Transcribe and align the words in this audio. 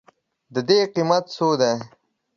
د 0.53 0.55
دې 0.67 0.79
قیمت 0.93 1.23
څو 1.35 1.47
دی؟ 1.59 1.73